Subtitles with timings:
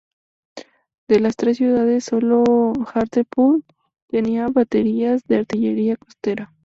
[1.07, 3.63] De las tres ciudades, solo Hartlepool
[4.09, 6.51] tenía baterías de artillería costera.